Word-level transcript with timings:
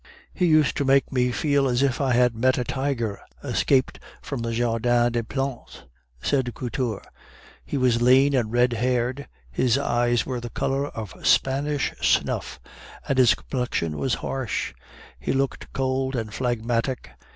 "He 0.33 0.47
used 0.47 0.75
to 0.77 0.83
make 0.83 1.11
me 1.11 1.31
feel 1.31 1.67
as 1.67 1.83
if 1.83 2.01
I 2.01 2.13
had 2.13 2.35
met 2.35 2.57
a 2.57 2.63
tiger 2.63 3.19
escaped 3.43 3.99
from 4.19 4.39
the 4.41 4.51
Jardin 4.51 5.11
des 5.11 5.21
Plantes," 5.21 5.83
said 6.19 6.55
Couture. 6.55 7.03
"He 7.63 7.77
was 7.77 8.01
lean 8.01 8.33
and 8.33 8.51
red 8.51 8.73
haired, 8.73 9.27
his 9.51 9.77
eyes 9.77 10.25
were 10.25 10.39
the 10.39 10.49
color 10.49 10.87
of 10.87 11.13
Spanish 11.23 11.93
snuff, 12.01 12.59
and 13.07 13.19
his 13.19 13.35
complexion 13.35 13.95
was 13.95 14.15
harsh. 14.25 14.73
He 15.19 15.33
looked 15.33 15.71
cold 15.71 16.15
and 16.15 16.33
phlegmatic. 16.33 17.11